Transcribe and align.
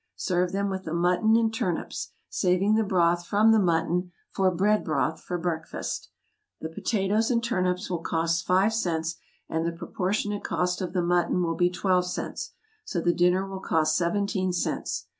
Serve 0.15 0.51
them 0.51 0.67
with 0.67 0.83
the 0.85 0.95
mutton 0.95 1.37
and 1.37 1.53
turnips, 1.53 2.09
saving 2.27 2.73
the 2.73 2.83
broth 2.83 3.23
from 3.27 3.51
the 3.51 3.59
mutton 3.59 4.11
for 4.31 4.49
BREAD 4.49 4.83
BROTH 4.83 5.21
for 5.21 5.37
breakfast. 5.37 6.09
The 6.59 6.69
potatoes 6.69 7.29
and 7.29 7.43
turnips 7.43 7.87
will 7.87 8.01
cost 8.01 8.43
five 8.47 8.73
cents, 8.73 9.17
and 9.47 9.63
the 9.63 9.71
proportionate 9.71 10.43
cost 10.43 10.81
of 10.81 10.93
the 10.93 11.03
mutton 11.03 11.43
will 11.43 11.53
be 11.55 11.69
twelve 11.69 12.07
cents; 12.07 12.53
so 12.83 12.99
the 12.99 13.13
dinner 13.13 13.45
will 13.47 13.59
cost 13.59 13.95
seventeen 13.95 14.51
cents. 14.53 15.05